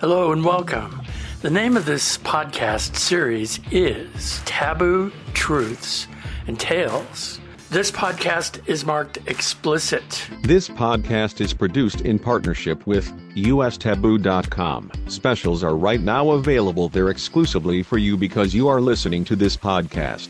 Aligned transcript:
Hello 0.00 0.32
and 0.32 0.42
welcome. 0.42 1.02
The 1.42 1.50
name 1.50 1.76
of 1.76 1.84
this 1.84 2.16
podcast 2.16 2.96
series 2.96 3.60
is 3.70 4.40
Taboo 4.46 5.12
Truths 5.34 6.08
and 6.46 6.58
Tales. 6.58 7.38
This 7.68 7.90
podcast 7.90 8.66
is 8.66 8.86
marked 8.86 9.18
explicit. 9.26 10.26
This 10.40 10.70
podcast 10.70 11.42
is 11.42 11.52
produced 11.52 12.00
in 12.00 12.18
partnership 12.18 12.86
with 12.86 13.12
ustaboo.com. 13.34 14.90
Specials 15.06 15.62
are 15.62 15.76
right 15.76 16.00
now 16.00 16.30
available 16.30 16.88
there 16.88 17.10
exclusively 17.10 17.82
for 17.82 17.98
you 17.98 18.16
because 18.16 18.54
you 18.54 18.68
are 18.68 18.80
listening 18.80 19.22
to 19.26 19.36
this 19.36 19.54
podcast. 19.54 20.28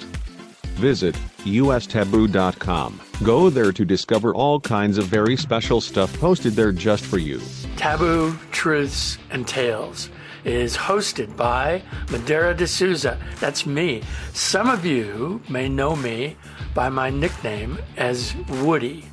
Visit 0.81 1.15
ustaboo.com. 1.45 3.01
Go 3.23 3.49
there 3.49 3.71
to 3.71 3.85
discover 3.85 4.35
all 4.35 4.59
kinds 4.59 4.99
of 4.99 5.05
very 5.05 5.37
special 5.37 5.81
stuff 5.81 6.13
posted 6.19 6.55
there 6.55 6.73
just 6.73 7.05
for 7.05 7.19
you. 7.19 7.41
Taboo 7.81 8.37
Truths 8.53 9.17
and 9.31 9.49
Tales 9.49 10.11
is 10.45 10.77
hosted 10.77 11.35
by 11.35 11.83
Madeira 12.11 12.53
de 12.53 12.67
Souza. 12.67 13.19
That's 13.41 13.65
me. 13.65 14.03
Some 14.35 14.69
of 14.69 14.85
you 14.85 15.41
may 15.49 15.67
know 15.67 15.97
me 15.97 16.37
by 16.75 16.91
my 16.91 17.09
nickname 17.09 17.79
as 17.97 18.37
Woody. 18.63 19.07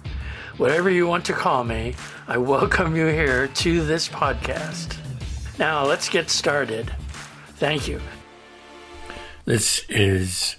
Whatever 0.58 0.90
you 0.90 1.08
want 1.08 1.24
to 1.28 1.32
call 1.32 1.64
me, 1.64 1.96
I 2.28 2.40
welcome 2.40 2.94
you 2.94 3.06
here 3.06 3.48
to 3.48 3.86
this 3.86 4.10
podcast. 4.10 4.98
Now, 5.58 5.86
let's 5.86 6.10
get 6.10 6.30
started. 6.30 6.94
Thank 7.56 7.88
you. 7.88 8.02
This 9.46 9.86
is 9.88 10.58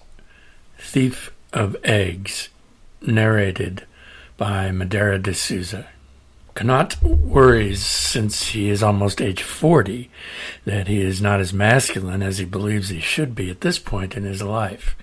Thief 0.79 1.31
of 1.53 1.77
Eggs, 1.85 2.49
narrated 3.03 3.85
by 4.39 4.71
Madeira 4.71 5.19
de 5.19 5.35
Souza. 5.35 5.89
Kanat 6.59 7.01
worries, 7.01 7.87
since 7.87 8.49
he 8.49 8.69
is 8.69 8.83
almost 8.83 9.21
age 9.21 9.45
40, 9.45 10.11
that 10.65 10.89
he 10.89 11.01
is 11.01 11.23
not 11.23 11.39
as 11.39 11.53
masculine 11.53 12.21
as 12.21 12.39
he 12.39 12.45
believes 12.45 12.89
he 12.89 12.99
should 12.99 13.37
be 13.37 13.49
at 13.49 13.61
this 13.61 13.79
point 13.79 14.17
in 14.17 14.25
his 14.25 14.43
life. 14.43 14.97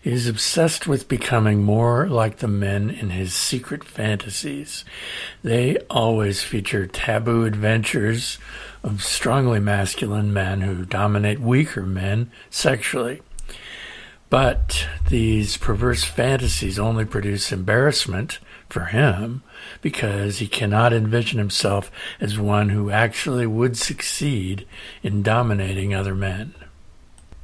He 0.00 0.12
is 0.12 0.26
obsessed 0.26 0.86
with 0.86 1.06
becoming 1.06 1.62
more 1.62 2.08
like 2.08 2.38
the 2.38 2.48
men 2.48 2.88
in 2.88 3.10
his 3.10 3.34
secret 3.34 3.84
fantasies. 3.84 4.86
They 5.42 5.76
always 5.90 6.42
feature 6.42 6.86
taboo 6.86 7.44
adventures 7.44 8.38
of 8.82 9.04
strongly 9.04 9.60
masculine 9.60 10.32
men 10.32 10.62
who 10.62 10.86
dominate 10.86 11.38
weaker 11.38 11.82
men 11.82 12.30
sexually. 12.48 13.20
But 14.30 14.88
these 15.10 15.58
perverse 15.58 16.02
fantasies 16.02 16.78
only 16.78 17.04
produce 17.04 17.52
embarrassment 17.52 18.38
for 18.70 18.86
him 18.86 19.42
because 19.82 20.38
he 20.38 20.46
cannot 20.46 20.92
envision 20.92 21.38
himself 21.38 21.90
as 22.20 22.38
one 22.38 22.70
who 22.70 22.90
actually 22.90 23.46
would 23.46 23.76
succeed 23.76 24.66
in 25.02 25.22
dominating 25.22 25.94
other 25.94 26.14
men. 26.14 26.54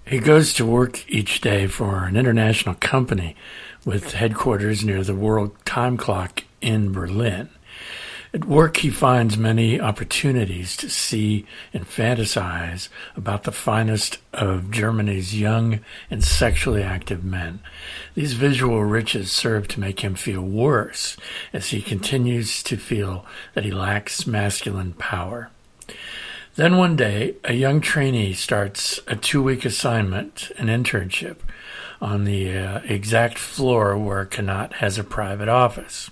He 0.06 0.19
goes 0.19 0.53
to 0.55 0.67
work 0.67 1.08
each 1.08 1.41
day 1.41 1.67
for 1.67 2.05
an 2.05 2.17
international 2.17 2.75
company 2.75 3.36
with 3.84 4.14
headquarters 4.14 4.84
near 4.84 5.05
the 5.05 5.14
World 5.14 5.53
Time 5.64 5.97
Clock 5.97 6.45
in 6.61 6.92
Berlin. 6.92 7.48
At 8.33 8.45
work, 8.45 8.77
he 8.77 8.91
finds 8.91 9.36
many 9.36 9.81
opportunities 9.81 10.77
to 10.77 10.89
see 10.89 11.47
and 11.75 11.84
fantasize 11.84 12.89
about 13.17 13.42
the 13.42 13.50
finest 13.50 14.19
of 14.33 14.70
Germany's 14.70 15.39
young 15.39 15.81
and 16.09 16.23
sexually 16.23 16.83
active 16.83 17.25
men. 17.25 17.58
These 18.14 18.34
visual 18.34 18.84
riches 18.84 19.33
serve 19.33 19.67
to 19.69 19.81
make 19.81 20.01
him 20.01 20.14
feel 20.14 20.42
worse 20.42 21.17
as 21.53 21.70
he 21.70 21.83
continues 21.83 22.62
to 22.62 22.77
feel 22.77 23.27
that 23.55 23.64
he 23.64 23.73
lacks 23.73 24.28
masculine 24.28 24.92
power. 24.92 25.51
Then 26.55 26.77
one 26.77 26.95
day, 26.95 27.34
a 27.42 27.55
young 27.55 27.81
trainee 27.81 28.34
starts 28.34 29.01
a 29.08 29.17
two 29.17 29.42
week 29.42 29.64
assignment, 29.64 30.53
an 30.56 30.69
internship, 30.69 31.39
on 32.01 32.25
the 32.25 32.56
uh, 32.56 32.81
exact 32.84 33.39
floor 33.39 33.98
where 33.98 34.25
Kanat 34.25 34.75
has 34.75 34.98
a 34.98 35.05
private 35.05 35.48
office. 35.48 36.11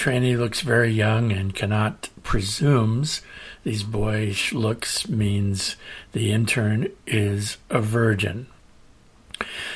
Trainee 0.00 0.34
looks 0.34 0.62
very 0.62 0.90
young 0.90 1.30
and 1.30 1.54
Kanat 1.54 2.08
presumes 2.22 3.20
these 3.64 3.82
boyish 3.82 4.54
looks 4.54 5.06
means 5.10 5.76
the 6.12 6.32
intern 6.32 6.88
is 7.06 7.58
a 7.68 7.82
virgin. 7.82 8.46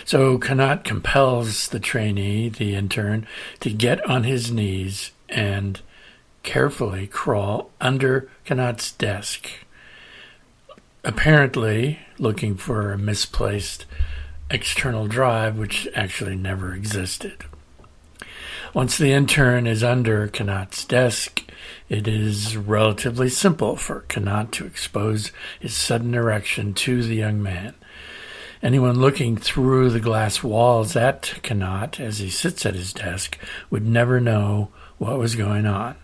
So 0.06 0.38
Kanat 0.38 0.82
compels 0.82 1.68
the 1.68 1.78
trainee, 1.78 2.48
the 2.48 2.74
intern, 2.74 3.26
to 3.60 3.68
get 3.68 4.02
on 4.08 4.24
his 4.24 4.50
knees 4.50 5.10
and 5.28 5.82
carefully 6.42 7.06
crawl 7.06 7.70
under 7.78 8.30
Kanat's 8.46 8.92
desk, 8.92 9.50
apparently 11.04 11.98
looking 12.18 12.56
for 12.56 12.92
a 12.92 12.98
misplaced 12.98 13.84
external 14.48 15.06
drive 15.06 15.58
which 15.58 15.86
actually 15.94 16.34
never 16.34 16.72
existed. 16.72 17.44
Once 18.74 18.98
the 18.98 19.12
intern 19.12 19.68
is 19.68 19.84
under 19.84 20.26
Kanat's 20.26 20.84
desk, 20.84 21.44
it 21.88 22.08
is 22.08 22.56
relatively 22.56 23.28
simple 23.28 23.76
for 23.76 24.04
Kanat 24.08 24.50
to 24.50 24.66
expose 24.66 25.30
his 25.60 25.72
sudden 25.72 26.12
erection 26.12 26.74
to 26.74 27.04
the 27.04 27.14
young 27.14 27.40
man. 27.40 27.74
Anyone 28.64 28.98
looking 28.98 29.36
through 29.36 29.90
the 29.90 30.00
glass 30.00 30.42
walls 30.42 30.96
at 30.96 31.38
Kanat 31.44 32.00
as 32.00 32.18
he 32.18 32.28
sits 32.28 32.66
at 32.66 32.74
his 32.74 32.92
desk 32.92 33.38
would 33.70 33.86
never 33.86 34.20
know 34.20 34.70
what 34.98 35.18
was 35.18 35.36
going 35.36 35.66
on. 35.66 35.94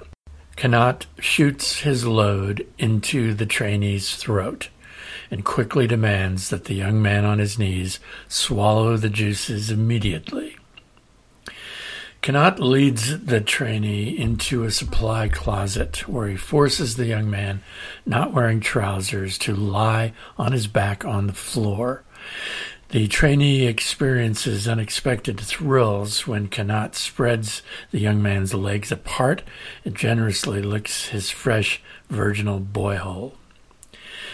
Kanat 0.57 1.07
shoots 1.19 1.81
his 1.81 2.07
load 2.07 2.65
into 2.79 3.35
the 3.35 3.47
trainee's 3.47 4.15
throat 4.15 4.69
and 5.29 5.45
quickly 5.45 5.89
demands 5.89 6.51
that 6.51 6.67
the 6.67 6.75
young 6.75 7.03
man 7.03 7.25
on 7.25 7.41
his 7.41 7.59
knees 7.59 7.99
swallow 8.29 8.97
the 8.97 9.11
juices 9.11 9.73
immediately. 9.73 10.57
Kanat 12.23 12.59
leads 12.59 13.19
the 13.25 13.41
trainee 13.41 14.11
into 14.11 14.65
a 14.65 14.71
supply 14.71 15.29
closet 15.29 16.07
where 16.07 16.29
he 16.29 16.37
forces 16.37 16.97
the 16.97 17.07
young 17.07 17.31
man, 17.31 17.63
not 18.05 18.35
wearing 18.35 18.61
trousers, 18.61 19.39
to 19.39 19.57
lie 19.57 20.13
on 20.37 20.53
his 20.53 20.67
back 20.67 21.03
on 21.03 21.29
the 21.29 21.33
floor. 21.33 22.03
The 22.91 23.09
trainee 23.09 23.67
experiences 23.67 24.69
unexpected 24.69 25.41
thrills 25.41 26.27
when 26.27 26.49
Kanat 26.49 26.95
spreads 26.95 27.63
the 27.91 28.01
young 28.01 28.23
man's 28.23 28.53
legs 28.53 28.93
apart 28.93 29.43
and 29.87 29.95
generously 29.95 30.61
licks 30.61 31.07
his 31.09 31.31
fresh 31.31 31.81
virginal 32.11 32.61
boy 32.61 32.97
hole. 32.97 33.35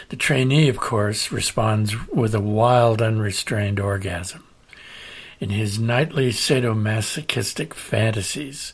The 0.09 0.17
trainee, 0.17 0.69
of 0.69 0.79
course, 0.79 1.31
responds 1.31 1.95
with 2.09 2.35
a 2.35 2.41
wild, 2.41 3.01
unrestrained 3.01 3.79
orgasm. 3.79 4.43
In 5.39 5.51
his 5.51 5.79
nightly 5.79 6.31
sadomasochistic 6.31 7.75
fantasies, 7.75 8.73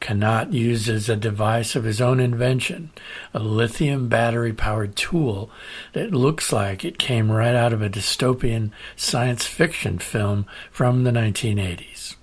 Kanat 0.00 0.52
uses 0.52 1.08
a 1.08 1.16
device 1.16 1.76
of 1.76 1.84
his 1.84 2.00
own 2.00 2.20
invention, 2.20 2.90
a 3.34 3.38
lithium 3.38 4.08
battery 4.08 4.52
powered 4.52 4.96
tool 4.96 5.50
that 5.92 6.10
looks 6.10 6.52
like 6.52 6.84
it 6.84 6.98
came 6.98 7.30
right 7.30 7.54
out 7.54 7.72
of 7.72 7.82
a 7.82 7.88
dystopian 7.88 8.70
science 8.96 9.46
fiction 9.46 9.98
film 9.98 10.46
from 10.70 11.04
the 11.04 11.10
1980s. 11.10 12.16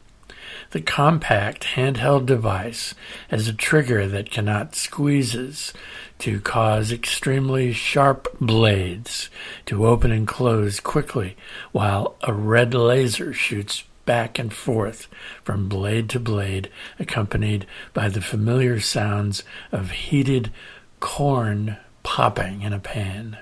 The 0.72 0.82
compact 0.82 1.64
handheld 1.76 2.26
device 2.26 2.94
has 3.30 3.48
a 3.48 3.54
trigger 3.54 4.06
that 4.08 4.30
Kanat 4.30 4.76
squeezes 4.76 5.74
to 6.20 6.42
cause 6.42 6.92
extremely 6.92 7.72
sharp 7.72 8.28
blades 8.42 9.30
to 9.68 9.88
open 9.88 10.12
and 10.12 10.28
close 10.28 10.80
quickly 10.80 11.38
while 11.72 12.18
a 12.22 12.34
red 12.34 12.74
laser 12.74 13.32
shoots 13.34 13.86
back 14.06 14.40
and 14.40 14.54
forth 14.54 15.08
from 15.44 15.70
blade 15.70 16.10
to 16.10 16.20
blade, 16.20 16.70
accompanied 17.00 17.66
by 17.94 18.10
the 18.10 18.22
familiar 18.22 18.80
sounds 18.80 19.44
of 19.72 19.92
heated 19.92 20.52
corn 21.00 21.78
popping 22.04 22.62
in 22.62 22.74
a 22.74 22.80
pan. 22.80 23.38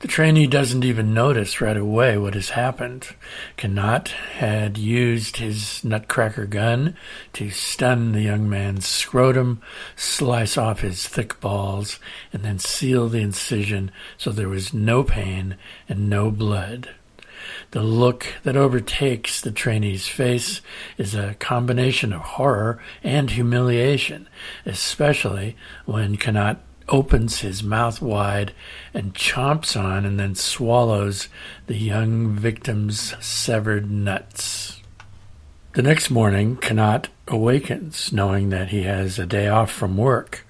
The 0.00 0.08
trainee 0.08 0.46
doesn't 0.46 0.82
even 0.82 1.12
notice 1.12 1.60
right 1.60 1.76
away 1.76 2.16
what 2.16 2.32
has 2.32 2.50
happened. 2.50 3.08
Kanat 3.58 4.08
had 4.08 4.78
used 4.78 5.36
his 5.36 5.84
nutcracker 5.84 6.46
gun 6.46 6.96
to 7.34 7.50
stun 7.50 8.12
the 8.12 8.22
young 8.22 8.48
man's 8.48 8.86
scrotum, 8.86 9.60
slice 9.96 10.56
off 10.56 10.80
his 10.80 11.06
thick 11.06 11.38
balls, 11.38 12.00
and 12.32 12.42
then 12.42 12.58
seal 12.58 13.10
the 13.10 13.20
incision 13.20 13.90
so 14.16 14.30
there 14.30 14.48
was 14.48 14.72
no 14.72 15.04
pain 15.04 15.58
and 15.86 16.08
no 16.08 16.30
blood. 16.30 16.88
The 17.72 17.82
look 17.82 18.26
that 18.42 18.56
overtakes 18.56 19.38
the 19.42 19.52
trainee's 19.52 20.08
face 20.08 20.62
is 20.96 21.14
a 21.14 21.34
combination 21.34 22.14
of 22.14 22.22
horror 22.22 22.82
and 23.02 23.30
humiliation, 23.30 24.28
especially 24.64 25.56
when 25.84 26.16
Kanat 26.16 26.56
opens 26.90 27.40
his 27.40 27.62
mouth 27.62 28.02
wide 28.02 28.52
and 28.92 29.14
chomps 29.14 29.80
on 29.80 30.04
and 30.04 30.18
then 30.18 30.34
swallows 30.34 31.28
the 31.66 31.76
young 31.76 32.30
victim's 32.30 33.14
severed 33.24 33.90
nuts. 33.90 34.80
The 35.72 35.82
next 35.82 36.10
morning, 36.10 36.56
Kanat 36.56 37.06
awakens 37.28 38.12
knowing 38.12 38.50
that 38.50 38.70
he 38.70 38.82
has 38.82 39.18
a 39.18 39.26
day 39.26 39.46
off 39.48 39.70
from 39.70 39.96
work. 39.96 40.44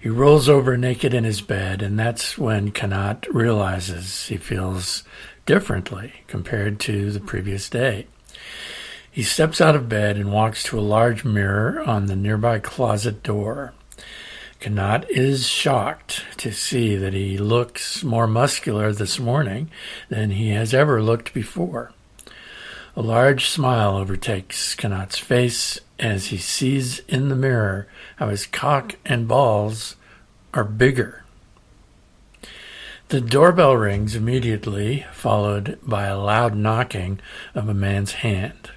He 0.00 0.08
rolls 0.08 0.48
over 0.48 0.76
naked 0.76 1.14
in 1.14 1.22
his 1.22 1.40
bed, 1.40 1.80
and 1.80 1.96
that's 1.96 2.36
when 2.36 2.72
Kanat 2.72 3.32
realizes 3.32 4.26
he 4.26 4.36
feels 4.36 5.04
differently 5.46 6.12
compared 6.26 6.80
to 6.80 7.12
the 7.12 7.20
previous 7.20 7.70
day. 7.70 8.08
He 9.08 9.22
steps 9.22 9.60
out 9.60 9.76
of 9.76 9.88
bed 9.88 10.16
and 10.16 10.32
walks 10.32 10.64
to 10.64 10.78
a 10.78 10.80
large 10.80 11.24
mirror 11.24 11.80
on 11.82 12.06
the 12.06 12.16
nearby 12.16 12.58
closet 12.58 13.22
door. 13.22 13.74
Kanat 14.62 15.10
is 15.10 15.48
shocked 15.48 16.24
to 16.36 16.52
see 16.52 16.94
that 16.94 17.14
he 17.14 17.36
looks 17.36 18.04
more 18.04 18.28
muscular 18.28 18.92
this 18.92 19.18
morning 19.18 19.68
than 20.08 20.30
he 20.30 20.50
has 20.50 20.72
ever 20.72 21.02
looked 21.02 21.34
before. 21.34 21.90
A 22.94 23.02
large 23.02 23.48
smile 23.48 23.96
overtakes 23.96 24.76
Kanat's 24.76 25.18
face 25.18 25.80
as 25.98 26.26
he 26.26 26.36
sees 26.36 27.00
in 27.08 27.28
the 27.28 27.34
mirror 27.34 27.88
how 28.18 28.28
his 28.28 28.46
cock 28.46 28.94
and 29.04 29.26
balls 29.26 29.96
are 30.54 30.62
bigger. 30.62 31.24
The 33.08 33.20
doorbell 33.20 33.76
rings 33.76 34.14
immediately, 34.14 35.04
followed 35.12 35.76
by 35.82 36.04
a 36.04 36.16
loud 36.16 36.54
knocking 36.54 37.18
of 37.52 37.68
a 37.68 37.74
man's 37.74 38.12
hand. 38.12 38.70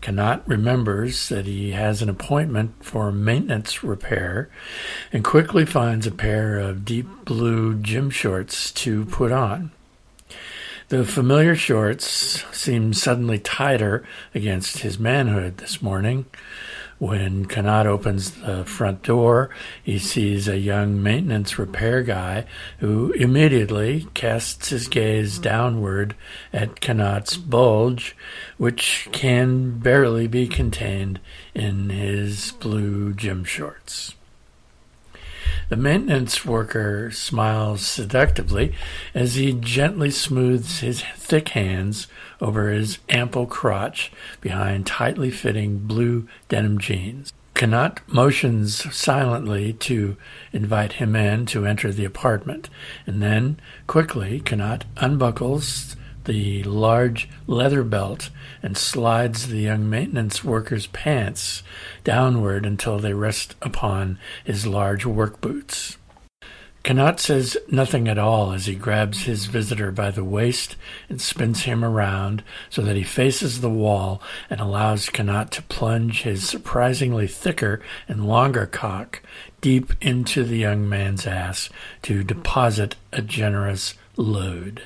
Kanat 0.00 0.42
remembers 0.46 1.28
that 1.28 1.46
he 1.46 1.72
has 1.72 2.00
an 2.00 2.08
appointment 2.08 2.84
for 2.84 3.12
maintenance 3.12 3.84
repair 3.84 4.48
and 5.12 5.22
quickly 5.22 5.66
finds 5.66 6.06
a 6.06 6.10
pair 6.10 6.58
of 6.58 6.84
deep 6.84 7.06
blue 7.24 7.74
gym 7.74 8.10
shorts 8.10 8.72
to 8.72 9.04
put 9.06 9.30
on. 9.30 9.72
The 10.88 11.04
familiar 11.04 11.54
shorts 11.54 12.44
seem 12.50 12.94
suddenly 12.94 13.38
tighter 13.38 14.04
against 14.34 14.78
his 14.78 14.98
manhood 14.98 15.58
this 15.58 15.80
morning. 15.80 16.26
When 17.00 17.46
Kanat 17.46 17.86
opens 17.86 18.32
the 18.32 18.62
front 18.66 19.02
door, 19.02 19.48
he 19.82 19.98
sees 19.98 20.46
a 20.46 20.58
young 20.58 21.02
maintenance 21.02 21.58
repair 21.58 22.02
guy 22.02 22.44
who 22.80 23.12
immediately 23.12 24.06
casts 24.12 24.68
his 24.68 24.86
gaze 24.86 25.38
downward 25.38 26.14
at 26.52 26.82
Kanat's 26.82 27.38
bulge, 27.38 28.14
which 28.58 29.08
can 29.12 29.78
barely 29.78 30.26
be 30.26 30.46
contained 30.46 31.20
in 31.54 31.88
his 31.88 32.52
blue 32.52 33.14
gym 33.14 33.44
shorts. 33.44 34.14
The 35.68 35.76
maintenance 35.76 36.44
worker 36.44 37.10
smiles 37.10 37.86
seductively 37.86 38.74
as 39.14 39.34
he 39.34 39.52
gently 39.52 40.10
smooths 40.10 40.80
his 40.80 41.02
thick 41.16 41.50
hands 41.50 42.06
over 42.40 42.70
his 42.70 42.98
ample 43.08 43.46
crotch 43.46 44.12
behind 44.40 44.86
tightly 44.86 45.30
fitting 45.30 45.78
blue 45.78 46.26
denim 46.48 46.78
jeans. 46.78 47.32
Kanat 47.54 47.98
motions 48.06 48.94
silently 48.94 49.74
to 49.74 50.16
invite 50.52 50.94
him 50.94 51.14
in 51.14 51.44
to 51.46 51.66
enter 51.66 51.92
the 51.92 52.06
apartment, 52.06 52.70
and 53.06 53.22
then 53.22 53.60
quickly 53.86 54.40
Kanat 54.40 54.84
unbuckles 54.96 55.94
the 56.30 56.62
large 56.62 57.28
leather 57.48 57.82
belt 57.82 58.30
and 58.62 58.78
slides 58.78 59.48
the 59.48 59.58
young 59.58 59.90
maintenance 59.90 60.44
worker's 60.44 60.86
pants 60.86 61.64
downward 62.04 62.64
until 62.64 63.00
they 63.00 63.12
rest 63.12 63.56
upon 63.60 64.16
his 64.44 64.64
large 64.64 65.04
work 65.04 65.40
boots. 65.40 65.96
Kanat 66.84 67.18
says 67.18 67.56
nothing 67.68 68.06
at 68.06 68.16
all 68.16 68.52
as 68.52 68.66
he 68.66 68.76
grabs 68.76 69.24
his 69.24 69.46
visitor 69.46 69.90
by 69.90 70.12
the 70.12 70.22
waist 70.22 70.76
and 71.08 71.20
spins 71.20 71.64
him 71.64 71.84
around 71.84 72.44
so 72.68 72.80
that 72.80 72.94
he 72.94 73.02
faces 73.02 73.60
the 73.60 73.68
wall 73.68 74.22
and 74.48 74.60
allows 74.60 75.10
Kanat 75.10 75.50
to 75.50 75.62
plunge 75.62 76.22
his 76.22 76.48
surprisingly 76.48 77.26
thicker 77.26 77.82
and 78.06 78.28
longer 78.28 78.66
cock 78.66 79.20
deep 79.60 79.94
into 80.00 80.44
the 80.44 80.58
young 80.58 80.88
man's 80.88 81.26
ass 81.26 81.70
to 82.02 82.22
deposit 82.22 82.94
a 83.12 83.20
generous 83.20 83.94
load. 84.16 84.80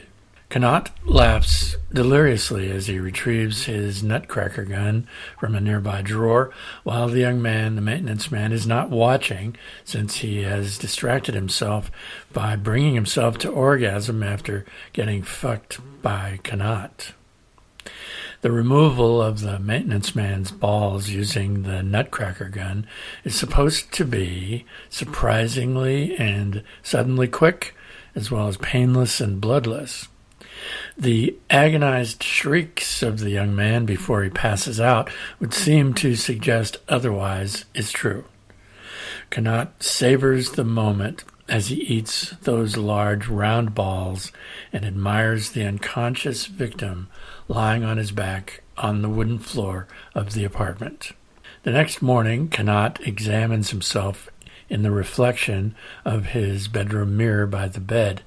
Kanat 0.54 0.90
laughs 1.04 1.74
deliriously 1.92 2.70
as 2.70 2.86
he 2.86 3.00
retrieves 3.00 3.64
his 3.64 4.04
nutcracker 4.04 4.64
gun 4.64 5.08
from 5.40 5.56
a 5.56 5.60
nearby 5.60 6.00
drawer, 6.00 6.52
while 6.84 7.08
the 7.08 7.18
young 7.18 7.42
man, 7.42 7.74
the 7.74 7.80
maintenance 7.80 8.30
man, 8.30 8.52
is 8.52 8.64
not 8.64 8.88
watching 8.88 9.56
since 9.82 10.18
he 10.18 10.42
has 10.42 10.78
distracted 10.78 11.34
himself 11.34 11.90
by 12.32 12.54
bringing 12.54 12.94
himself 12.94 13.36
to 13.38 13.50
orgasm 13.50 14.22
after 14.22 14.64
getting 14.92 15.24
fucked 15.24 15.80
by 16.02 16.38
Kanat. 16.44 17.14
The 18.42 18.52
removal 18.52 19.20
of 19.20 19.40
the 19.40 19.58
maintenance 19.58 20.14
man's 20.14 20.52
balls 20.52 21.08
using 21.08 21.64
the 21.64 21.82
nutcracker 21.82 22.48
gun 22.48 22.86
is 23.24 23.34
supposed 23.34 23.90
to 23.94 24.04
be 24.04 24.66
surprisingly 24.88 26.14
and 26.16 26.62
suddenly 26.80 27.26
quick, 27.26 27.74
as 28.14 28.30
well 28.30 28.46
as 28.46 28.56
painless 28.58 29.20
and 29.20 29.40
bloodless. 29.40 30.06
The 30.96 31.36
agonized 31.50 32.22
shrieks 32.22 33.02
of 33.02 33.20
the 33.20 33.30
young 33.30 33.54
man 33.54 33.84
before 33.84 34.22
he 34.22 34.30
passes 34.30 34.80
out 34.80 35.10
would 35.40 35.52
seem 35.52 35.94
to 35.94 36.14
suggest 36.14 36.78
otherwise 36.88 37.64
is 37.74 37.90
true. 37.90 38.24
Kanat 39.30 39.82
savors 39.82 40.52
the 40.52 40.64
moment 40.64 41.24
as 41.48 41.68
he 41.68 41.76
eats 41.76 42.30
those 42.42 42.76
large 42.76 43.26
round 43.28 43.74
balls 43.74 44.32
and 44.72 44.84
admires 44.84 45.50
the 45.50 45.64
unconscious 45.64 46.46
victim 46.46 47.08
lying 47.48 47.84
on 47.84 47.96
his 47.96 48.12
back 48.12 48.62
on 48.76 49.02
the 49.02 49.08
wooden 49.08 49.38
floor 49.38 49.86
of 50.14 50.32
the 50.32 50.44
apartment. 50.44 51.12
The 51.64 51.70
next 51.70 52.02
morning, 52.02 52.48
Kanat 52.48 53.06
examines 53.06 53.70
himself 53.70 54.28
in 54.68 54.82
the 54.82 54.90
reflection 54.90 55.74
of 56.04 56.26
his 56.26 56.68
bedroom 56.68 57.16
mirror 57.16 57.46
by 57.46 57.68
the 57.68 57.80
bed. 57.80 58.22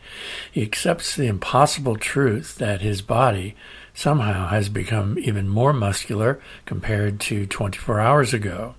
He 0.52 0.62
accepts 0.62 1.16
the 1.16 1.28
impossible 1.28 1.96
truth 1.96 2.56
that 2.58 2.82
his 2.82 3.02
body 3.02 3.56
somehow 3.94 4.48
has 4.48 4.70
become 4.70 5.18
even 5.20 5.50
more 5.50 5.74
muscular 5.74 6.40
compared 6.66 7.20
to 7.20 7.48
24 7.48 8.00
hours 8.00 8.34
ago. 8.34 8.76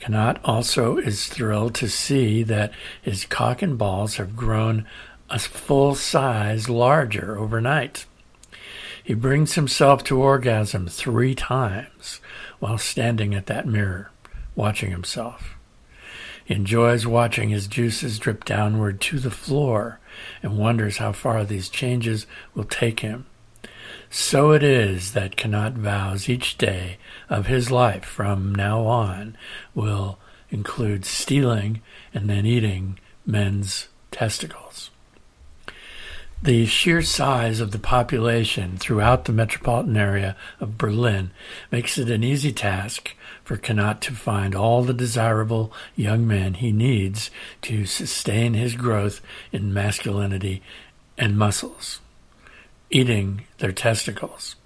Kanat 0.00 0.40
also 0.44 0.96
is 0.96 1.26
thrilled 1.26 1.74
to 1.76 1.88
see 1.88 2.42
that 2.42 2.72
his 3.00 3.26
cock 3.26 3.62
and 3.62 3.78
balls 3.78 4.16
have 4.16 4.34
grown 4.34 4.86
a 5.28 5.38
full 5.38 5.94
size 5.94 6.68
larger 6.68 7.38
overnight. 7.38 8.06
He 9.02 9.14
brings 9.14 9.54
himself 9.54 10.02
to 10.04 10.20
orgasm 10.20 10.88
three 10.88 11.34
times 11.34 12.20
while 12.58 12.78
standing 12.78 13.34
at 13.34 13.46
that 13.46 13.66
mirror, 13.66 14.10
watching 14.54 14.90
himself. 14.90 15.56
Enjoys 16.50 17.06
watching 17.06 17.50
his 17.50 17.68
juices 17.68 18.18
drip 18.18 18.44
downward 18.44 19.00
to 19.02 19.20
the 19.20 19.30
floor 19.30 20.00
and 20.42 20.58
wonders 20.58 20.96
how 20.96 21.12
far 21.12 21.44
these 21.44 21.68
changes 21.68 22.26
will 22.56 22.64
take 22.64 23.00
him. 23.00 23.24
So 24.10 24.50
it 24.50 24.64
is 24.64 25.12
that 25.12 25.36
Kanat 25.36 25.74
vows 25.74 26.28
each 26.28 26.58
day 26.58 26.98
of 27.28 27.46
his 27.46 27.70
life 27.70 28.04
from 28.04 28.52
now 28.52 28.84
on 28.84 29.36
will 29.76 30.18
include 30.50 31.04
stealing 31.04 31.82
and 32.12 32.28
then 32.28 32.44
eating 32.44 32.98
men's 33.24 33.86
testicles. 34.10 34.90
The 36.42 36.64
sheer 36.64 37.02
size 37.02 37.60
of 37.60 37.70
the 37.70 37.78
population 37.78 38.78
throughout 38.78 39.26
the 39.26 39.32
metropolitan 39.32 39.94
area 39.98 40.36
of 40.58 40.78
Berlin 40.78 41.32
makes 41.70 41.98
it 41.98 42.08
an 42.08 42.24
easy 42.24 42.50
task 42.50 43.14
for 43.44 43.58
Kanat 43.58 44.00
to 44.00 44.12
find 44.12 44.54
all 44.54 44.82
the 44.82 44.94
desirable 44.94 45.70
young 45.96 46.26
men 46.26 46.54
he 46.54 46.72
needs 46.72 47.30
to 47.62 47.84
sustain 47.84 48.54
his 48.54 48.74
growth 48.74 49.20
in 49.52 49.74
masculinity 49.74 50.62
and 51.18 51.36
muscles, 51.36 52.00
eating 52.90 53.44
their 53.58 53.72
testicles. 53.72 54.56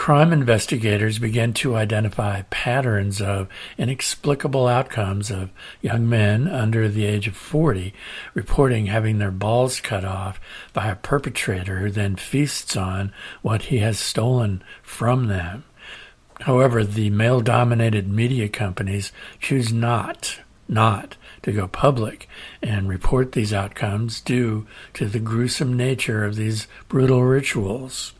Crime 0.00 0.32
investigators 0.32 1.18
began 1.18 1.52
to 1.52 1.76
identify 1.76 2.40
patterns 2.48 3.20
of 3.20 3.48
inexplicable 3.76 4.66
outcomes 4.66 5.30
of 5.30 5.50
young 5.82 6.08
men 6.08 6.48
under 6.48 6.88
the 6.88 7.04
age 7.04 7.28
of 7.28 7.36
40 7.36 7.92
reporting 8.32 8.86
having 8.86 9.18
their 9.18 9.30
balls 9.30 9.78
cut 9.78 10.02
off 10.02 10.40
by 10.72 10.88
a 10.88 10.96
perpetrator 10.96 11.80
who 11.80 11.90
then 11.90 12.16
feasts 12.16 12.78
on 12.78 13.12
what 13.42 13.64
he 13.64 13.80
has 13.80 13.98
stolen 13.98 14.64
from 14.82 15.26
them. 15.26 15.64
However, 16.40 16.82
the 16.82 17.10
male 17.10 17.42
dominated 17.42 18.08
media 18.08 18.48
companies 18.48 19.12
choose 19.38 19.70
not, 19.70 20.40
not 20.66 21.18
to 21.42 21.52
go 21.52 21.68
public 21.68 22.26
and 22.62 22.88
report 22.88 23.32
these 23.32 23.52
outcomes 23.52 24.22
due 24.22 24.66
to 24.94 25.04
the 25.04 25.20
gruesome 25.20 25.76
nature 25.76 26.24
of 26.24 26.36
these 26.36 26.68
brutal 26.88 27.22
rituals. 27.22 28.14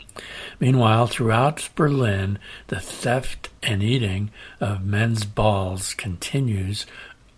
Meanwhile, 0.59 1.07
throughout 1.07 1.69
Berlin, 1.75 2.39
the 2.69 2.81
theft 2.81 3.49
and 3.63 3.83
eating 3.83 4.31
of 4.61 4.85
men's 4.85 5.25
balls 5.25 5.95
continues 5.95 6.87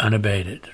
unabated. 0.01 0.71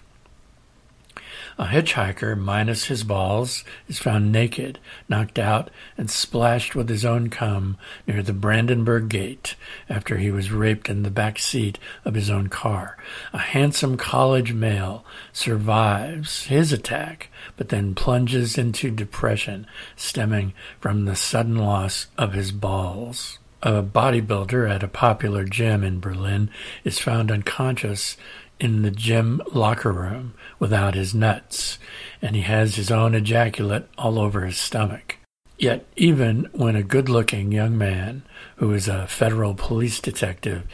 A 1.61 1.67
hitchhiker, 1.67 2.39
minus 2.39 2.85
his 2.85 3.03
balls, 3.03 3.65
is 3.89 3.99
found 3.99 4.31
naked, 4.31 4.79
knocked 5.09 5.41
out, 5.41 5.71
and 5.97 6.09
splashed 6.09 6.77
with 6.77 6.89
his 6.89 7.05
own 7.05 7.31
cum 7.31 7.77
near 8.07 8.23
the 8.23 8.33
Brandenburg 8.33 9.09
Gate 9.09 9.57
after 9.89 10.19
he 10.19 10.31
was 10.31 10.53
raped 10.53 10.89
in 10.89 11.03
the 11.03 11.11
back 11.11 11.37
seat 11.41 11.77
of 12.05 12.15
his 12.15 12.31
own 12.31 12.47
car. 12.47 12.97
A 13.33 13.39
handsome 13.39 13.97
college 13.97 14.53
male 14.53 15.05
survives 15.33 16.45
his 16.45 16.73
attack, 16.73 17.29
but 17.57 17.71
then 17.71 17.97
plunges 17.97 18.57
into 18.57 18.93
depression 18.93 19.67
stemming 19.97 20.55
from 20.79 21.07
the 21.07 21.17
sudden 21.17 21.57
loss 21.57 22.07
of 22.17 22.35
his 22.35 22.53
balls. 22.53 23.41
A 23.61 23.83
bodybuilder 23.83 24.71
at 24.71 24.85
a 24.85 24.89
popular 24.89 25.43
gym 25.43 25.83
in 25.83 25.99
Berlin 25.99 26.49
is 26.85 27.01
found 27.01 27.33
unconscious 27.33 28.17
in 28.61 28.83
the 28.83 28.91
gym 28.91 29.41
locker 29.53 29.93
room 29.93 30.35
without 30.59 30.95
his 30.95 31.15
nuts, 31.15 31.79
and 32.21 32.35
he 32.35 32.43
has 32.43 32.77
his 32.77 32.91
own 32.91 33.15
ejaculate 33.15 33.87
all 33.97 34.19
over 34.19 34.45
his 34.45 34.57
stomach. 34.57 35.17
Yet, 35.59 35.87
even 35.97 36.49
when 36.53 36.77
a 36.77 36.83
good 36.83 37.09
looking 37.09 37.51
young 37.51 37.77
man 37.77 38.23
who 38.57 38.73
is 38.73 38.87
a 38.87 39.09
federal 39.09 39.55
police 39.55 40.01
detective 40.01 40.65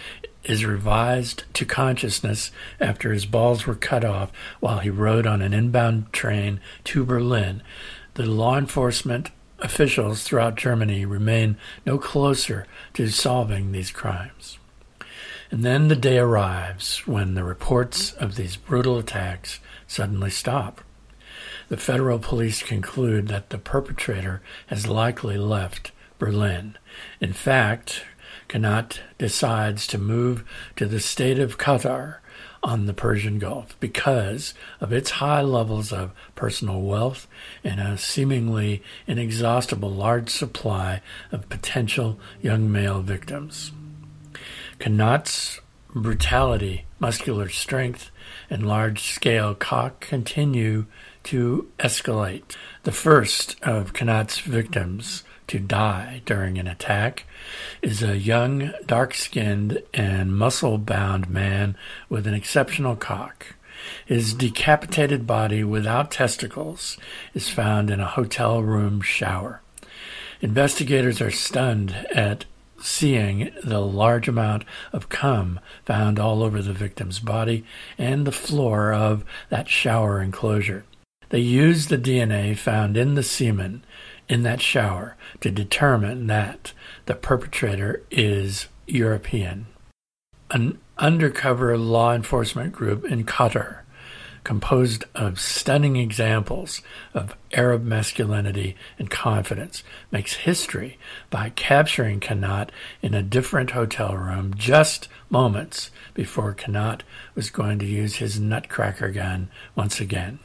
is 0.45 0.65
revised 0.65 1.45
to 1.55 1.65
consciousness 1.65 2.51
after 2.79 3.13
his 3.13 3.25
balls 3.25 3.67
were 3.67 3.75
cut 3.75 4.05
off 4.05 4.31
while 4.61 4.81
he 4.81 4.91
rode 4.91 5.27
on 5.27 5.41
an 5.41 5.55
inbound 5.55 6.13
train 6.13 6.61
to 6.85 7.05
Berlin, 7.05 7.63
the 8.15 8.27
law 8.27 8.59
enforcement 8.59 9.31
officials 9.59 10.23
throughout 10.23 10.57
Germany 10.57 11.07
remain 11.07 11.57
no 11.87 11.97
closer 11.97 12.67
to 12.93 13.09
solving 13.09 13.73
these 13.73 13.91
crimes. 13.91 14.59
And 15.51 15.65
then 15.65 15.89
the 15.89 15.97
day 15.97 16.19
arrives 16.19 17.07
when 17.07 17.35
the 17.35 17.45
reports 17.45 18.13
of 18.13 18.37
these 18.37 18.57
brutal 18.57 18.99
attacks 18.99 19.61
suddenly 19.87 20.31
stop. 20.31 20.81
The 21.69 21.77
federal 21.77 22.19
police 22.19 22.63
conclude 22.63 23.29
that 23.29 23.51
the 23.51 23.59
perpetrator 23.59 24.43
has 24.67 24.87
likely 24.87 25.39
left 25.39 25.93
Berlin. 26.19 26.77
In 27.21 27.33
fact, 27.33 28.05
Kanat 28.49 29.01
decides 29.19 29.87
to 29.89 29.99
move 29.99 30.45
to 30.77 30.87
the 30.87 31.01
state 31.01 31.39
of 31.39 31.59
Qatar 31.59 32.19
on 32.63 32.87
the 32.87 32.95
Persian 32.95 33.39
Gulf 33.39 33.79
because 33.79 34.55
of 34.81 34.93
its 34.93 35.13
high 35.13 35.43
levels 35.43 35.93
of 35.93 36.13
personal 36.35 36.81
wealth 36.81 37.27
and 37.63 37.81
a 37.81 37.99
seemingly 37.99 38.83
inexhaustible 39.07 39.91
large 39.91 40.31
supply 40.31 41.03
of 41.31 41.49
potential 41.49 42.19
young 42.41 42.71
male 42.73 43.03
victims. 43.03 43.73
Kanat's 44.85 45.63
brutality, 45.95 46.85
muscular 46.99 47.49
strength, 47.49 48.11
and 48.51 48.69
large 48.69 49.01
scale 49.01 49.55
cock 49.55 50.01
continue 50.01 50.85
to 51.23 51.71
escalate. 51.79 52.55
The 52.83 52.93
first 52.93 53.57
of 53.63 53.95
Kanat's 53.95 54.41
victims 54.41 55.25
to 55.47 55.59
die 55.59 56.21
during 56.27 56.59
an 56.59 56.67
attack 56.67 57.25
is 57.81 58.03
a 58.03 58.19
young, 58.19 58.75
dark 58.85 59.15
skinned, 59.15 59.83
and 59.95 60.37
muscle 60.37 60.77
bound 60.77 61.31
man 61.31 61.79
with 62.11 62.27
an 62.27 62.35
exceptional 62.35 62.95
cock. 62.95 63.55
His 64.05 64.35
decapitated 64.35 65.27
body 65.27 65.65
without 65.65 66.11
testicles 66.11 66.99
is 67.33 67.49
found 67.49 67.89
in 67.89 68.01
a 68.01 68.07
hotel 68.07 68.63
room 68.63 69.01
shower. 69.01 69.63
Investigators 70.43 71.23
are 71.23 71.31
stunned 71.31 71.93
at 72.15 72.45
seeing 72.85 73.51
the 73.63 73.81
large 73.81 74.29
amount 74.29 74.65
of 74.93 75.09
cum 75.09 75.59
found 75.85 76.19
all 76.19 76.43
over 76.43 76.61
the 76.61 76.73
victim's 76.73 77.19
body 77.19 77.65
and 77.97 78.27
the 78.27 78.33
floor 78.33 78.93
of 78.93 79.25
that 79.49 79.69
shower 79.69 80.21
enclosure. 80.21 80.85
They 81.31 81.41
used 81.41 81.89
the 81.89 81.99
DNA 81.99 82.57
found 82.57 82.97
in 82.97 83.15
the 83.15 83.23
semen 83.23 83.85
in 84.29 84.43
that 84.43 84.61
shower 84.61 85.17
to 85.41 85.51
determine 85.51 86.27
that 86.27 86.73
the 87.07 87.15
perpetrator 87.15 88.03
is 88.11 88.69
European. 88.87 89.67
An 90.51 90.79
undercover 90.99 91.77
law 91.77 92.15
enforcement 92.15 92.73
group 92.73 93.05
in 93.05 93.25
Qatar, 93.25 93.81
composed 94.45 95.05
of 95.15 95.41
stunning 95.41 95.97
examples 95.97 96.83
of 97.15 97.35
Arab 97.53 97.83
masculinity 97.83 98.77
and 98.99 99.11
confidence, 99.11 99.83
makes 100.11 100.35
history 100.35 100.99
by 101.31 101.51
capturing 101.51 102.21
Kanat 102.21 102.69
in 103.03 103.15
a 103.15 103.23
different 103.23 103.73
hotel 103.73 104.17
room 104.17 104.55
just 104.57 105.09
moments 105.31 105.91
before 106.13 106.55
Kanat 106.55 107.01
was 107.35 107.51
going 107.51 107.79
to 107.79 107.87
use 107.87 108.17
his 108.17 108.39
nutcracker 108.39 109.11
gun 109.11 109.49
once 109.75 110.01
again. 110.01 110.39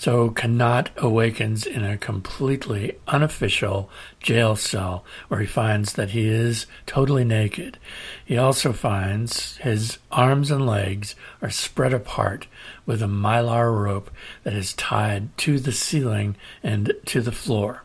So 0.00 0.30
Kanat 0.30 0.96
awakens 0.96 1.66
in 1.66 1.84
a 1.84 1.98
completely 1.98 2.96
unofficial 3.06 3.90
jail 4.18 4.56
cell 4.56 5.04
where 5.28 5.40
he 5.40 5.46
finds 5.46 5.92
that 5.92 6.12
he 6.12 6.26
is 6.26 6.64
totally 6.86 7.22
naked. 7.22 7.76
He 8.24 8.38
also 8.38 8.72
finds 8.72 9.58
his 9.58 9.98
arms 10.10 10.50
and 10.50 10.66
legs 10.66 11.16
are 11.42 11.50
spread 11.50 11.92
apart 11.92 12.46
with 12.86 13.02
a 13.02 13.08
mylar 13.08 13.78
rope 13.78 14.10
that 14.42 14.54
is 14.54 14.72
tied 14.72 15.36
to 15.36 15.58
the 15.58 15.70
ceiling 15.70 16.34
and 16.62 16.94
to 17.04 17.20
the 17.20 17.30
floor. 17.30 17.82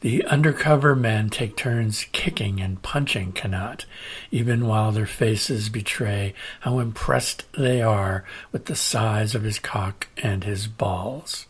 The 0.00 0.24
undercover 0.26 0.94
men 0.94 1.28
take 1.28 1.56
turns 1.56 2.06
kicking 2.12 2.60
and 2.60 2.80
punching 2.82 3.32
Kanat, 3.32 3.84
even 4.30 4.66
while 4.66 4.92
their 4.92 5.06
faces 5.06 5.68
betray 5.68 6.34
how 6.60 6.78
impressed 6.78 7.44
they 7.52 7.82
are 7.82 8.24
with 8.52 8.66
the 8.66 8.76
size 8.76 9.34
of 9.34 9.42
his 9.42 9.58
cock 9.58 10.06
and 10.18 10.44
his 10.44 10.68
balls. 10.68 11.46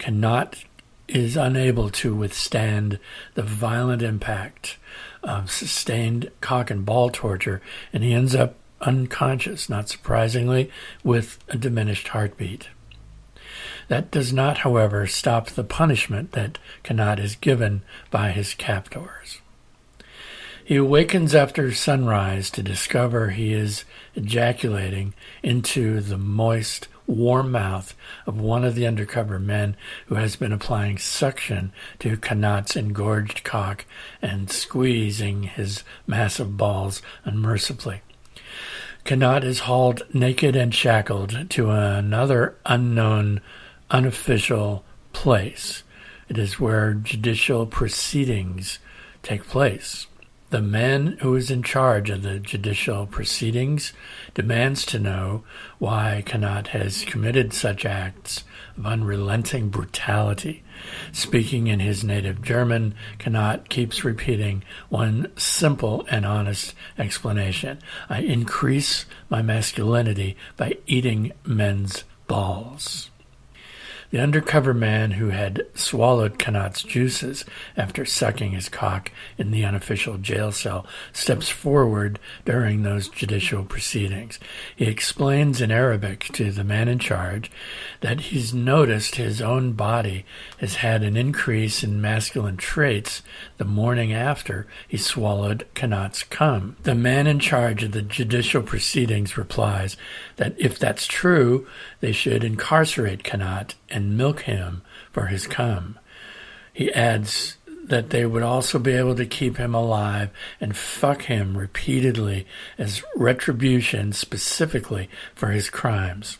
Kanat 0.00 0.64
is 1.06 1.36
unable 1.36 1.88
to 1.90 2.16
withstand 2.16 2.98
the 3.34 3.42
violent 3.42 4.02
impact 4.02 4.76
of 5.22 5.50
sustained 5.50 6.30
cock 6.40 6.70
and 6.70 6.84
ball 6.84 7.10
torture, 7.10 7.62
and 7.92 8.02
he 8.02 8.12
ends 8.12 8.34
up 8.34 8.56
unconscious, 8.80 9.68
not 9.68 9.88
surprisingly, 9.88 10.70
with 11.04 11.38
a 11.48 11.56
diminished 11.56 12.08
heartbeat. 12.08 12.68
That 13.88 14.10
does 14.10 14.32
not, 14.32 14.58
however, 14.58 15.06
stop 15.06 15.48
the 15.48 15.64
punishment 15.64 16.32
that 16.32 16.58
Kanat 16.84 17.18
is 17.18 17.36
given 17.36 17.82
by 18.10 18.30
his 18.30 18.54
captors. 18.54 19.40
He 20.62 20.76
awakens 20.76 21.34
after 21.34 21.72
sunrise 21.72 22.50
to 22.50 22.62
discover 22.62 23.30
he 23.30 23.54
is 23.54 23.84
ejaculating 24.14 25.14
into 25.42 26.00
the 26.00 26.18
moist, 26.18 26.88
warm 27.06 27.50
mouth 27.50 27.94
of 28.26 28.38
one 28.38 28.66
of 28.66 28.74
the 28.74 28.86
undercover 28.86 29.38
men 29.38 29.74
who 30.08 30.16
has 30.16 30.36
been 30.36 30.52
applying 30.52 30.98
suction 30.98 31.72
to 32.00 32.18
Kanat's 32.18 32.76
engorged 32.76 33.44
cock 33.44 33.86
and 34.20 34.50
squeezing 34.50 35.44
his 35.44 35.84
massive 36.06 36.58
balls 36.58 37.00
unmercifully. 37.24 38.02
Kanat 39.06 39.42
is 39.42 39.60
hauled 39.60 40.02
naked 40.12 40.54
and 40.54 40.74
shackled 40.74 41.48
to 41.48 41.70
another 41.70 42.56
unknown 42.66 43.40
unofficial 43.90 44.84
place. 45.12 45.82
It 46.28 46.38
is 46.38 46.60
where 46.60 46.94
judicial 46.94 47.66
proceedings 47.66 48.78
take 49.22 49.46
place. 49.46 50.06
The 50.50 50.62
man 50.62 51.18
who 51.20 51.34
is 51.34 51.50
in 51.50 51.62
charge 51.62 52.08
of 52.08 52.22
the 52.22 52.38
judicial 52.38 53.06
proceedings 53.06 53.92
demands 54.32 54.86
to 54.86 54.98
know 54.98 55.44
why 55.78 56.22
Kanat 56.24 56.68
has 56.68 57.04
committed 57.04 57.52
such 57.52 57.84
acts 57.84 58.44
of 58.78 58.86
unrelenting 58.86 59.68
brutality. 59.68 60.62
Speaking 61.12 61.66
in 61.66 61.80
his 61.80 62.02
native 62.02 62.40
German, 62.40 62.94
Kanat 63.18 63.68
keeps 63.68 64.04
repeating 64.04 64.62
one 64.88 65.30
simple 65.36 66.06
and 66.10 66.24
honest 66.24 66.74
explanation. 66.96 67.78
I 68.08 68.20
increase 68.20 69.04
my 69.28 69.42
masculinity 69.42 70.34
by 70.56 70.78
eating 70.86 71.32
men's 71.44 72.04
balls. 72.26 73.10
The 74.10 74.20
undercover 74.20 74.72
man 74.72 75.12
who 75.12 75.28
had 75.28 75.66
swallowed 75.74 76.38
Kanat's 76.38 76.82
juices 76.82 77.44
after 77.76 78.06
sucking 78.06 78.52
his 78.52 78.70
cock 78.70 79.12
in 79.36 79.50
the 79.50 79.66
unofficial 79.66 80.16
jail 80.16 80.50
cell 80.50 80.86
steps 81.12 81.50
forward 81.50 82.18
during 82.46 82.82
those 82.82 83.08
judicial 83.08 83.64
proceedings. 83.64 84.38
He 84.74 84.86
explains 84.86 85.60
in 85.60 85.70
Arabic 85.70 86.24
to 86.32 86.50
the 86.50 86.64
man 86.64 86.88
in 86.88 86.98
charge 86.98 87.50
that 88.00 88.20
he's 88.20 88.54
noticed 88.54 89.16
his 89.16 89.42
own 89.42 89.72
body 89.72 90.24
has 90.58 90.76
had 90.76 91.02
an 91.02 91.16
increase 91.16 91.84
in 91.84 92.00
masculine 92.00 92.56
traits 92.56 93.22
the 93.58 93.64
morning 93.64 94.12
after 94.12 94.66
he 94.86 94.96
swallowed 94.96 95.66
Kanat's 95.74 96.22
cum. 96.22 96.76
The 96.84 96.94
man 96.94 97.26
in 97.26 97.40
charge 97.40 97.82
of 97.82 97.92
the 97.92 98.02
judicial 98.02 98.62
proceedings 98.62 99.36
replies 99.36 99.98
that 100.36 100.54
if 100.56 100.78
that's 100.78 101.06
true, 101.06 101.66
they 102.00 102.12
should 102.12 102.44
incarcerate 102.44 103.22
Kanat 103.22 103.74
and 103.90 104.16
milk 104.16 104.42
him 104.42 104.82
for 105.12 105.26
his 105.26 105.46
cum. 105.46 105.98
He 106.72 106.92
adds 106.92 107.56
that 107.84 108.10
they 108.10 108.26
would 108.26 108.42
also 108.42 108.78
be 108.78 108.92
able 108.92 109.16
to 109.16 109.26
keep 109.26 109.56
him 109.56 109.74
alive 109.74 110.30
and 110.60 110.76
fuck 110.76 111.22
him 111.22 111.56
repeatedly 111.56 112.46
as 112.76 113.02
retribution 113.16 114.12
specifically 114.12 115.08
for 115.34 115.50
his 115.50 115.70
crimes. 115.70 116.38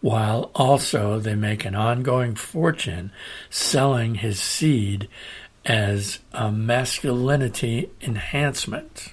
while 0.00 0.50
also 0.54 1.18
they 1.18 1.34
make 1.34 1.64
an 1.64 1.74
ongoing 1.74 2.34
fortune 2.34 3.10
selling 3.48 4.16
his 4.16 4.40
seed 4.40 5.08
as 5.64 6.18
a 6.32 6.50
masculinity 6.50 7.88
enhancement. 8.00 9.12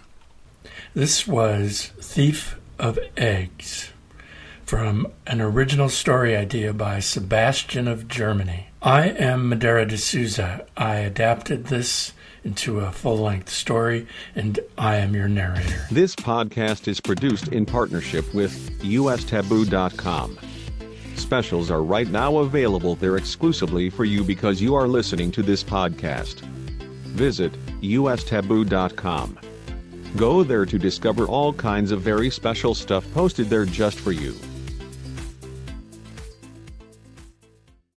This 0.94 1.28
was 1.28 1.92
Thief 2.02 2.58
of 2.80 2.98
Eggs 3.16 3.92
from 4.68 5.08
an 5.26 5.40
original 5.40 5.88
story 5.88 6.36
idea 6.36 6.74
by 6.74 7.00
Sebastian 7.00 7.88
of 7.88 8.10
Germany. 8.10 8.68
I 8.82 9.08
am 9.08 9.48
Madeira 9.48 9.86
de 9.86 9.98
Souza. 9.98 10.66
I 10.76 10.98
adapted 10.98 11.68
this 11.68 12.12
into 12.44 12.82
a 12.82 12.92
full 12.92 13.18
length 13.18 13.50
story, 13.50 14.06
and 14.36 14.60
I 14.78 14.98
am 14.98 15.16
your 15.16 15.30
narrator. 15.30 15.88
This 15.90 16.18
podcast 16.18 16.90
is 16.90 17.00
produced 17.00 17.48
in 17.48 17.66
partnership 17.66 18.34
with 18.34 18.82
ustaboo.com. 18.82 20.38
Specials 21.16 21.72
are 21.72 21.82
right 21.82 22.10
now 22.10 22.40
available 22.40 22.96
there 22.96 23.16
exclusively 23.16 23.90
for 23.90 24.04
you 24.04 24.22
because 24.22 24.62
you 24.62 24.76
are 24.76 24.88
listening 24.88 25.32
to 25.32 25.44
this 25.44 25.64
podcast. 25.64 26.42
Visit 27.16 27.54
ustaboo.com. 27.82 29.40
Go 30.18 30.44
there 30.44 30.66
to 30.66 30.78
discover 30.78 31.26
all 31.26 31.54
kinds 31.54 31.92
of 31.92 32.02
very 32.02 32.30
special 32.30 32.76
stuff 32.76 33.06
posted 33.14 33.50
there 33.50 33.66
just 33.66 33.98
for 34.00 34.12
you. 34.12 34.36